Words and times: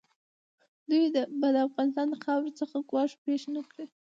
دوی 0.89 1.05
به 1.39 1.47
د 1.55 1.57
افغانستان 1.67 2.09
خاورې 2.23 2.51
څخه 2.59 2.77
ګواښ 2.89 3.11
پېښ 3.23 3.41
نه 3.55 3.61
کړي. 3.69 3.85